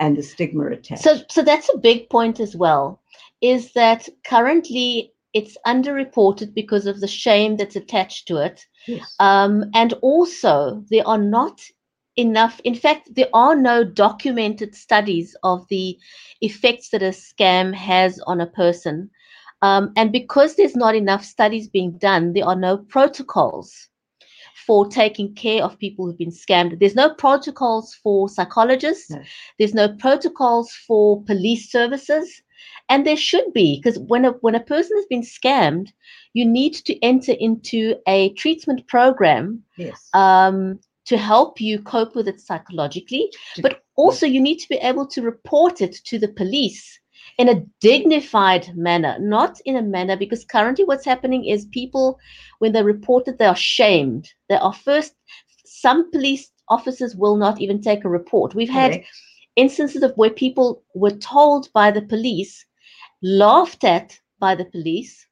[0.00, 1.02] and the stigma attached.
[1.02, 3.00] So so that's a big point as well,
[3.40, 8.64] is that currently it's underreported because of the shame that's attached to it.
[8.86, 9.14] yes.
[9.18, 11.60] Um, and also, there are not
[12.16, 15.98] enough, in fact, there are no documented studies of the
[16.40, 19.10] effects that a scam has on a person.
[19.62, 23.88] Um, and because there's not enough studies being done, there are no protocols
[24.66, 26.78] for taking care of people who've been scammed.
[26.78, 29.22] There's no protocols for psychologists, No.
[29.58, 32.42] there's no protocols for police services.
[32.88, 35.88] And there should be, because when a when a person has been scammed,
[36.34, 40.08] you need to enter into a treatment program yes.
[40.14, 45.06] um, to help you cope with it psychologically, but also you need to be able
[45.06, 47.00] to report it to the police
[47.38, 52.18] in a dignified manner, not in a manner because currently what's happening is people,
[52.58, 54.32] when they report it, they are shamed.
[54.48, 55.14] They are first,
[55.64, 58.54] some police officers will not even take a report.
[58.54, 59.02] We've had
[59.56, 62.64] instances of where people were told by the police,
[63.22, 65.26] laughed at by the police.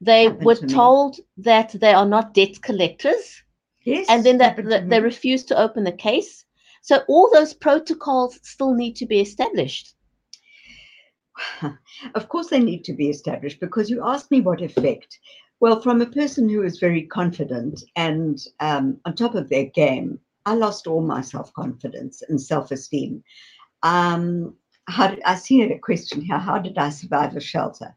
[0.00, 3.42] They Happened were to told that they are not debt collectors
[3.84, 4.06] Yes.
[4.10, 6.44] and then that, they refuse to open the case.
[6.82, 9.94] So all those protocols still need to be established.
[12.14, 15.18] of course, they need to be established because you asked me what effect.
[15.60, 20.20] Well, from a person who is very confident and um, on top of their game,
[20.46, 23.22] I lost all my self confidence and self esteem.
[23.82, 24.54] Um,
[24.88, 26.38] how did I see a question here?
[26.38, 27.94] How did I survive a shelter?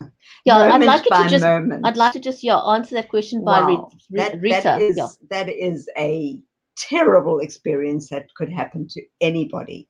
[0.46, 1.86] Yeah, I'd like to just moment.
[1.86, 4.60] I'd like to just yeah answer that question by Wow, Re- that, Rita.
[4.64, 5.08] that is yeah.
[5.28, 6.40] that is a
[6.78, 9.86] terrible experience that could happen to anybody.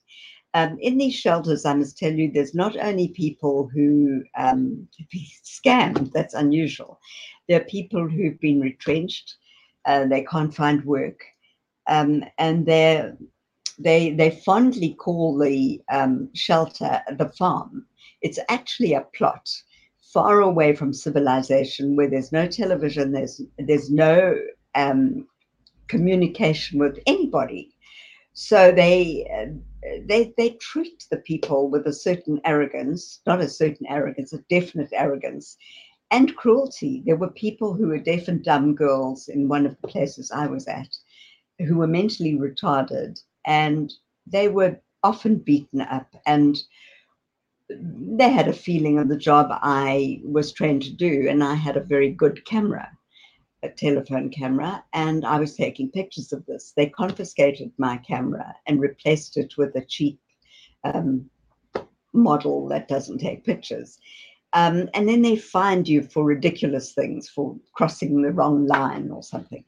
[0.55, 5.29] Um, in these shelters, I must tell you, there's not only people who um, be
[5.45, 6.13] scammed.
[6.13, 6.99] That's unusual.
[7.49, 9.37] There are people who've been retrenched.
[9.87, 11.21] Uh, they can't find work,
[11.87, 13.13] um, and they
[13.79, 17.87] they they fondly call the um, shelter the farm.
[18.21, 19.49] It's actually a plot
[20.13, 24.37] far away from civilization, where there's no television, there's there's no
[24.75, 25.27] um,
[25.89, 27.73] communication with anybody.
[28.33, 33.87] So they uh, they they treat the people with a certain arrogance, not a certain
[33.89, 35.57] arrogance, a definite arrogance,
[36.11, 37.03] and cruelty.
[37.05, 40.47] There were people who were deaf and dumb girls in one of the places I
[40.47, 40.97] was at,
[41.59, 43.93] who were mentally retarded, and
[44.27, 46.63] they were often beaten up and
[47.71, 51.77] they had a feeling of the job I was trained to do, and I had
[51.77, 52.89] a very good camera,
[53.63, 56.73] a telephone camera, and I was taking pictures of this.
[56.77, 60.19] They confiscated my camera and replaced it with a cheap
[60.85, 61.29] um,
[62.13, 63.99] model that doesn't take pictures.
[64.53, 69.23] Um, and then they fined you for ridiculous things, for crossing the wrong line or
[69.23, 69.65] something.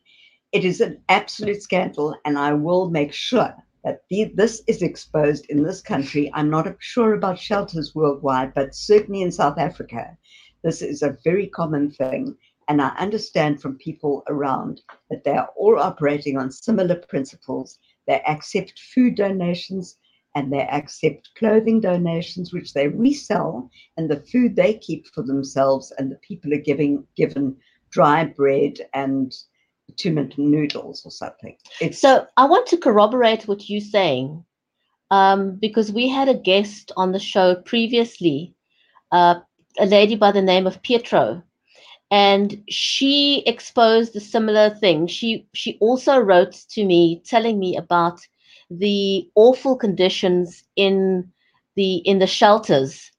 [0.53, 5.47] It is an absolute scandal, and I will make sure that the, this is exposed
[5.47, 6.31] in this country.
[6.35, 10.17] I'm not sure about shelters worldwide, but certainly in South Africa,
[10.63, 12.37] this is a very common thing.
[12.69, 17.79] And I understand from people around that they are all operating on similar principles.
[18.07, 19.97] They accept food donations
[20.35, 25.93] and they accept clothing donations, which they resell, and the food they keep for themselves,
[25.99, 27.57] and the people are giving given
[27.91, 29.35] dry bread and
[29.97, 31.55] two minute noodles or something.
[31.81, 34.43] It's So I want to corroborate what you're saying,
[35.11, 38.55] um, because we had a guest on the show previously,
[39.11, 39.35] uh,
[39.79, 41.45] a lady by the name of Petra,
[42.13, 45.09] and she exposed a similar thing.
[45.09, 48.21] She she also wrote to me telling me about
[48.71, 51.33] the awful conditions in
[51.77, 53.11] the in the shelters.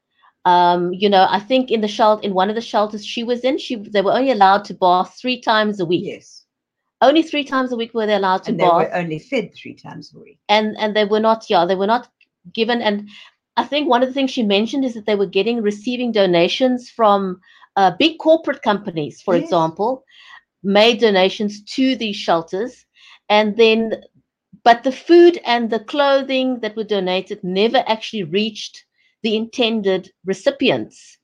[0.46, 3.42] Um, you know, I think in the shelter in one of the shelters she was
[3.44, 6.04] in, she they were only allowed to bath three times a week.
[6.06, 6.46] yes.
[7.02, 9.54] Only three times a week were they allowed to And they bath were only fed
[9.56, 10.40] three times a week.
[10.50, 12.10] and and they were not yeah they were not
[12.54, 13.10] given and
[13.58, 16.90] i think one of the things she mentioned is that they were getting receiving donations
[16.90, 17.40] from
[17.76, 19.44] uh, big corporate companies for Yes.
[19.44, 20.04] example
[20.64, 22.86] made donations to these shelters.
[23.30, 23.94] And then
[24.64, 28.86] but the food and the clothing that were donated never actually reached
[29.24, 31.18] the intended recipients.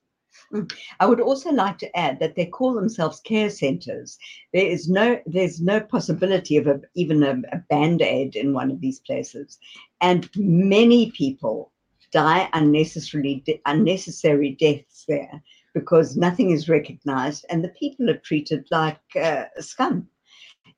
[0.98, 4.18] I would also like to add that they call themselves care centers.
[4.52, 8.70] There is no, there's no possibility of a, even a, a band aid in one
[8.70, 9.58] of these places,
[10.00, 11.72] and many people
[12.12, 15.42] die unnecessarily, unnecessary deaths there
[15.74, 20.08] because nothing is recognized, and the people are treated like uh, scum.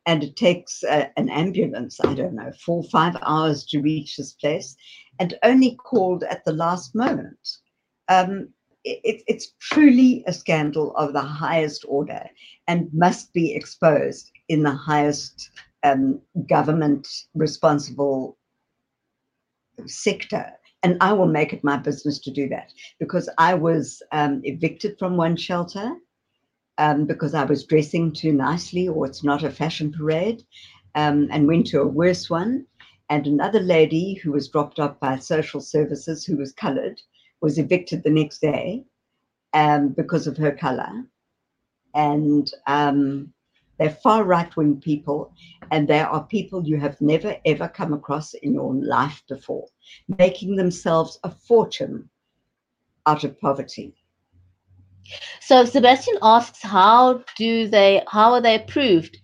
[0.07, 4.33] And it takes uh, an ambulance, I don't know, four five hours to reach this
[4.33, 4.77] place,
[5.19, 7.39] and only called at the last moment.
[8.09, 8.49] Um,
[8.85, 12.29] it, it's truly a scandal of the highest order
[12.67, 15.51] and must be exposed in the highest
[15.85, 18.37] um, government responsible
[19.87, 20.53] sector.
[20.83, 24.99] And I will make it my business to do that because I was um, evicted
[24.99, 25.95] from one shelter
[26.79, 30.43] um, because I was dressing too nicely or it's not a fashion parade
[30.95, 32.67] um, and went to a worse one.
[33.11, 37.01] And another lady who was dropped off by social services who was colored
[37.41, 38.85] was evicted the next day
[39.53, 41.05] um, because of her color.
[41.95, 43.32] And um,
[43.83, 45.35] they're far right wing people,
[45.73, 49.67] and they are people you have never ever come across in your life before,
[50.19, 52.09] making themselves a fortune
[53.07, 53.93] out of poverty.
[55.41, 59.19] So Sebastian asks, how do they, how are they approved?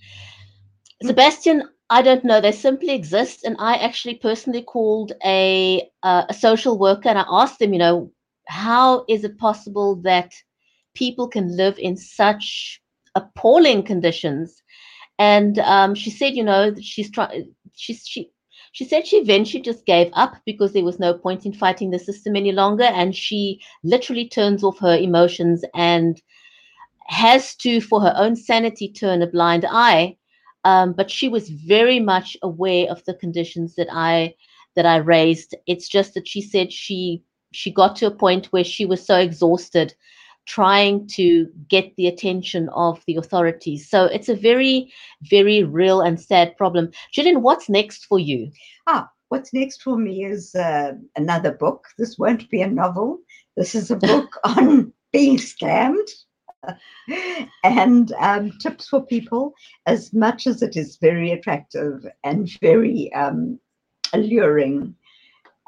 [1.05, 2.41] Sebastian, I don't know.
[2.41, 7.25] They simply exist, and I actually personally called a uh, a social worker and I
[7.31, 8.11] asked them, you know,
[8.49, 10.33] how is it possible that
[10.95, 12.83] people can live in such
[13.15, 14.63] appalling conditions?
[15.19, 17.55] And um, she said, you know, she's trying.
[17.75, 18.31] She's she.
[18.73, 21.99] She said she eventually just gave up because there was no point in fighting the
[21.99, 26.21] system any longer, and she literally turns off her emotions and
[27.07, 30.17] has to, for her own sanity, turn a blind eye.
[30.65, 34.35] Um, but she was very much aware of the conditions that I
[34.77, 35.57] that I raised.
[35.67, 39.17] It's just that she said she she got to a point where she was so
[39.17, 39.95] exhausted
[40.49, 43.89] trying to get the attention of the authorities.
[43.89, 44.91] So it's a very,
[45.23, 46.91] very real and sad problem.
[47.13, 48.51] Gillian, what's next for you?
[48.87, 51.85] Ah, what's next for me is uh, another book.
[51.99, 53.19] This won't be a novel.
[53.59, 56.09] This is a book on being scammed
[57.63, 59.53] and um, tips for people
[59.85, 63.61] as much as it is very attractive and very um,
[64.15, 64.95] alluring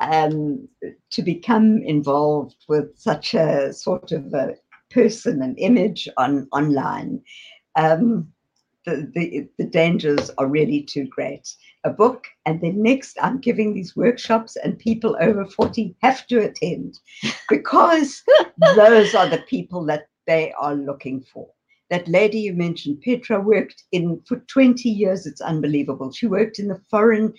[0.00, 0.66] um,
[1.10, 4.54] to become involved with such a sort of a
[4.90, 7.22] person and image on online.
[7.76, 8.32] Um,
[8.86, 11.54] the, the, the dangers are really too great.
[11.84, 16.40] A book, and then next, I'm giving these workshops, and people over 40 have to
[16.40, 16.98] attend
[17.48, 18.22] because
[18.76, 21.48] those are the people that they are looking for.
[21.90, 25.26] That lady you mentioned, Petra, worked in for 20 years.
[25.26, 26.12] It's unbelievable.
[26.12, 27.34] She worked in the foreign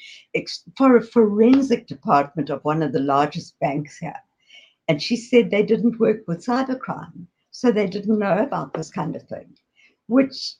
[0.77, 4.19] for a forensic department of one of the largest banks here.
[4.89, 9.15] And she said they didn't work with cybercrime, so they didn't know about this kind
[9.15, 9.55] of thing,
[10.07, 10.55] which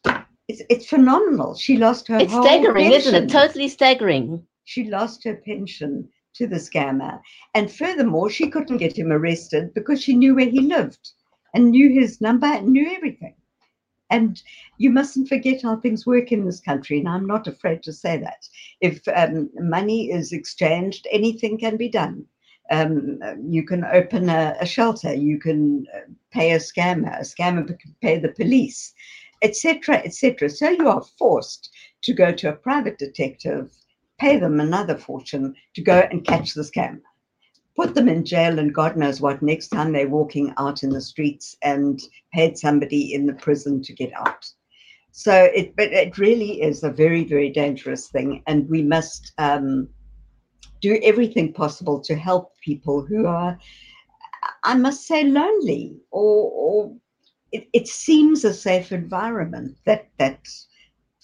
[0.47, 1.55] it's, it's phenomenal.
[1.55, 2.17] She lost her.
[2.19, 3.15] It's staggering, pension.
[3.15, 3.31] isn't it?
[3.31, 4.45] Totally staggering.
[4.65, 7.19] She lost her pension to the scammer,
[7.53, 11.11] and furthermore, she couldn't get him arrested because she knew where he lived
[11.53, 13.35] and knew his number and knew everything.
[14.09, 14.41] And
[14.77, 16.99] you mustn't forget how things work in this country.
[16.99, 18.45] And I'm not afraid to say that.
[18.81, 22.25] If um, money is exchanged, anything can be done.
[22.71, 25.99] Um, you can open a, a, shelter, you can uh,
[26.31, 28.93] pay a scammer, a scammer can pay the police,
[29.41, 30.49] etc., etc.
[30.49, 31.69] So you are forced
[32.03, 33.71] to go to a private detective,
[34.19, 37.01] pay them another fortune to go and catch the scammer
[37.75, 41.01] put them in jail and God knows what next time they're walking out in the
[41.01, 41.99] streets and
[42.33, 44.45] paid somebody in the prison to get out.
[45.11, 49.89] So it, but it really is a very, very dangerous thing, and we must um,
[50.81, 53.57] do everything possible to help people who are,
[54.63, 56.95] I must say, lonely, or, or
[57.51, 60.39] it, it seems a safe environment that that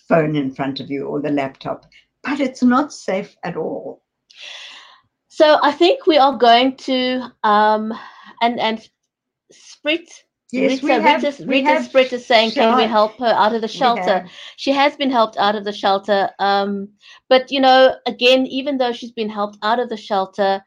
[0.08, 1.86] phone in front of you or the laptop,
[2.24, 4.04] but it's not safe at all.
[5.28, 7.94] So I think we are going to um
[8.42, 8.88] and and
[9.52, 10.10] Sprit
[10.52, 13.26] Yes, Rita, we have, Rita, we Rita have Sprit is saying, can we help her
[13.26, 14.26] out of the shelter?
[14.56, 16.30] She has been helped out of the shelter.
[16.40, 16.90] Um,
[17.28, 20.64] but you know, again, even though she's been helped out of the shelter,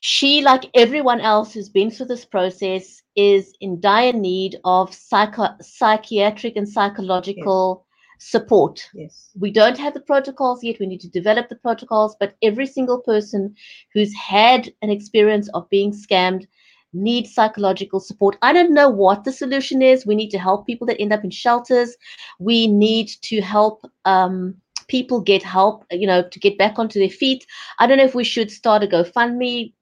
[0.00, 5.56] she, like everyone else who's been through this process, is in dire need of psycho-
[5.60, 7.86] psychiatric and psychological
[8.18, 8.88] support.
[8.94, 9.30] Yes.
[9.38, 10.80] We don't have the protocols yet.
[10.80, 13.54] We need to develop the protocols, but every single person
[13.92, 16.46] who's had an experience of being scammed
[16.94, 18.36] needs psychological support.
[18.42, 20.06] I don't know what the solution is.
[20.06, 21.96] We need to help people that end up in shelters.
[22.38, 24.54] We need to help um,
[24.88, 27.46] people get help, you know, to get back onto their feet.
[27.78, 29.72] I don't know if we should start a GoFundMe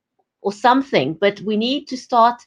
[0.43, 2.43] or something, but we need to start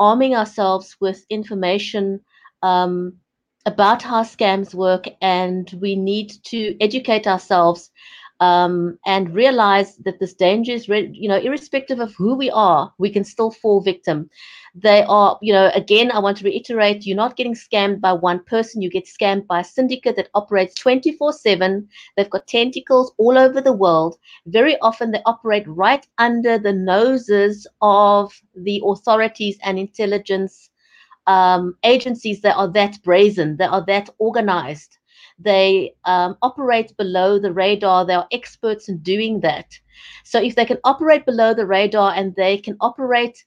[0.00, 2.20] arming ourselves with information
[2.62, 3.14] um,
[3.66, 7.90] about how scams work, and we need to educate ourselves
[8.40, 12.92] um, and realize that this danger is, re- you know, irrespective of who we are,
[12.98, 14.30] we can still fall victim.
[14.74, 18.44] They are, you know, again, I want to reiterate, you're not getting scammed by one
[18.44, 21.88] person, you get scammed by a syndicate that operates 24 7.
[22.16, 24.18] They've got tentacles all over the world.
[24.46, 30.70] Very often they operate right under the noses of the authorities and intelligence
[31.26, 34.97] um, agencies that are that brazen, that are that organized.
[35.38, 38.04] They um, operate below the radar.
[38.04, 39.66] They are experts in doing that.
[40.24, 43.44] So if they can operate below the radar and they can operate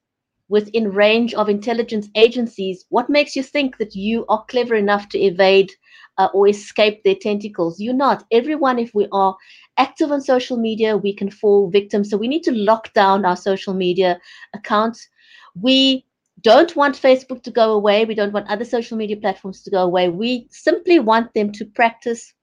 [0.50, 5.20] within range of intelligence agencies, what makes you think that you are clever enough to
[5.20, 5.72] evade
[6.18, 7.80] uh, or escape their tentacles?
[7.80, 8.26] You're not.
[8.32, 9.36] Everyone, if we are
[9.78, 12.04] active on social media, we can fall victim.
[12.04, 14.20] So we need to lock down our social media
[14.54, 15.08] accounts.
[15.56, 16.06] We
[16.42, 18.06] don't want Facebook to go away.
[18.06, 20.10] We don't want other social media platforms to go away.
[20.10, 22.34] We simply want them to practice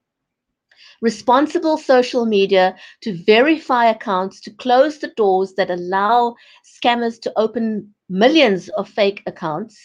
[1.01, 6.35] responsible social media, to verify accounts, to close the doors that allow
[6.65, 9.77] scammers to open millions of fake accounts,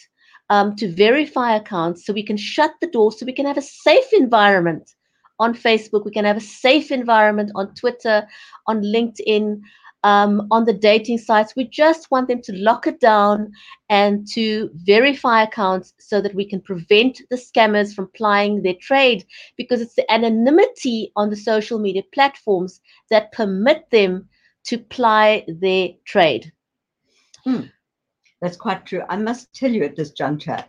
[0.50, 3.62] um, to verify accounts so we can shut the door, so we can have a
[3.62, 4.90] safe environment
[5.40, 8.28] on Facebook, we can have a safe environment on Twitter,
[8.68, 9.62] on LinkedIn
[10.04, 11.56] um, on the dating sites.
[11.56, 13.52] We just want them to lock it down
[13.90, 19.26] and to verify accounts so that we can prevent the scammers from plying their trade
[19.58, 24.28] because it's the anonymity on the social media platforms that permit them
[24.66, 26.52] to ply their trade.
[27.44, 27.64] Hmm.
[28.42, 29.04] That's quite true.
[29.08, 30.64] I must tell you at this juncture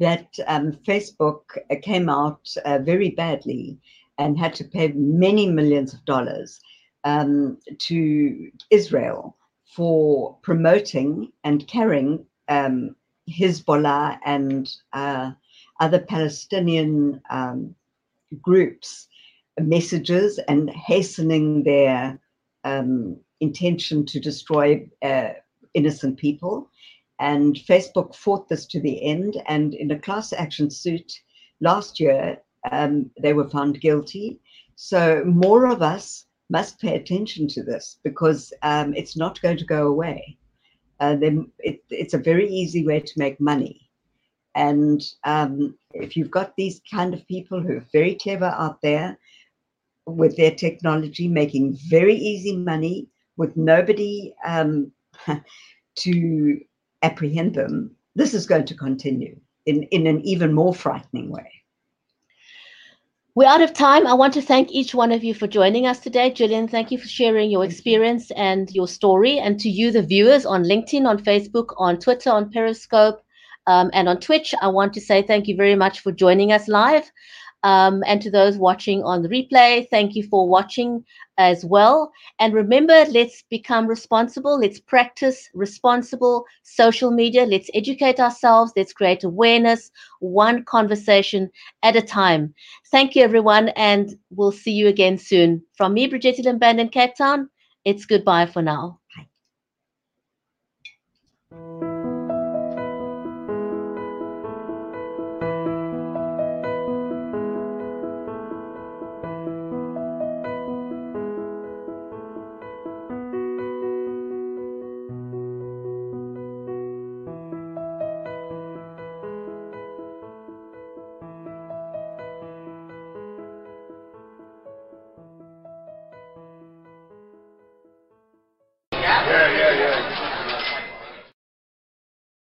[0.00, 1.42] that um, Facebook
[1.82, 3.78] came out uh, very badly
[4.18, 6.60] and had to pay many millions of dollars
[7.04, 9.36] um, to Israel
[9.74, 12.94] for promoting and carrying um,
[13.30, 15.32] Hezbollah and uh,
[15.80, 17.74] other Palestinian um,
[18.40, 19.08] groups
[19.60, 22.18] messages and hastening their
[22.64, 25.30] um, intention to destroy uh,
[25.74, 26.70] innocent people.
[27.18, 29.40] And Facebook fought this to the end.
[29.46, 31.12] And in a class action suit
[31.60, 32.38] last year,
[32.70, 34.40] um, they were found guilty.
[34.76, 39.64] So more of us must pay attention to this because um, it's not going to
[39.64, 40.36] go away.
[41.00, 41.16] Uh,
[41.58, 43.88] it, it's a very easy way to make money.
[44.54, 49.18] And um, if you've got these kind of people who are very clever out there
[50.06, 54.92] with their technology, making very easy money with nobody um,
[55.96, 56.60] to
[57.02, 61.50] apprehend them, this is going to continue in, in an even more frightening way.
[63.34, 64.06] We're out of time.
[64.06, 66.30] I want to thank each one of you for joining us today.
[66.30, 69.38] Gillian, thank you for sharing your experience and your story.
[69.38, 73.24] And to you, the viewers on LinkedIn, on Facebook, on Twitter, on Periscope,
[73.66, 76.68] um, and on Twitch, I want to say thank you very much for joining us
[76.68, 77.10] live.
[77.64, 81.04] Um, and to those watching on the replay, thank you for watching
[81.38, 82.12] as well.
[82.38, 84.58] And remember, let's become responsible.
[84.58, 87.44] Let's practice responsible social media.
[87.44, 88.72] Let's educate ourselves.
[88.76, 89.90] Let's create awareness,
[90.20, 91.50] one conversation
[91.82, 92.54] at a time.
[92.90, 93.68] Thank you, everyone.
[93.70, 95.62] And we'll see you again soon.
[95.76, 97.48] From me, Brigitte Limband in Cape Town,
[97.84, 99.01] it's goodbye for now.